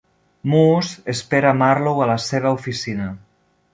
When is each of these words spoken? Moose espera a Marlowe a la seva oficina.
Moose 0.51 1.03
espera 1.13 1.51
a 1.51 1.57
Marlowe 1.59 2.03
a 2.07 2.11
la 2.13 2.17
seva 2.29 2.53
oficina. 2.61 3.11